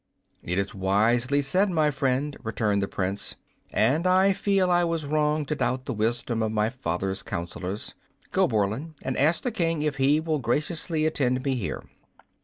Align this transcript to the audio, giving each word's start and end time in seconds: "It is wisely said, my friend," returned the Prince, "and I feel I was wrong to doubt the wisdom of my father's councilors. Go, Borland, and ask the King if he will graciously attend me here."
"It 0.41 0.57
is 0.57 0.73
wisely 0.73 1.43
said, 1.43 1.69
my 1.69 1.91
friend," 1.91 2.35
returned 2.41 2.81
the 2.81 2.87
Prince, 2.87 3.35
"and 3.69 4.07
I 4.07 4.33
feel 4.33 4.71
I 4.71 4.83
was 4.83 5.05
wrong 5.05 5.45
to 5.45 5.55
doubt 5.55 5.85
the 5.85 5.93
wisdom 5.93 6.41
of 6.41 6.51
my 6.51 6.71
father's 6.71 7.21
councilors. 7.21 7.93
Go, 8.31 8.47
Borland, 8.47 8.95
and 9.03 9.15
ask 9.15 9.43
the 9.43 9.51
King 9.51 9.83
if 9.83 9.97
he 9.97 10.19
will 10.19 10.39
graciously 10.39 11.05
attend 11.05 11.43
me 11.45 11.53
here." 11.53 11.83